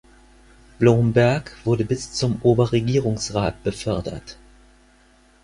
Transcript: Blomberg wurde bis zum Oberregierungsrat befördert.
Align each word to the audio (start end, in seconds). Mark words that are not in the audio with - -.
Blomberg 0.79 1.55
wurde 1.63 1.85
bis 1.85 2.11
zum 2.11 2.41
Oberregierungsrat 2.41 3.61
befördert. 3.63 4.35